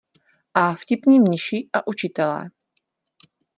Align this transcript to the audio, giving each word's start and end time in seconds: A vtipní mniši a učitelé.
A 0.53 0.75
vtipní 0.75 1.19
mniši 1.19 1.69
a 1.73 1.87
učitelé. 1.87 2.49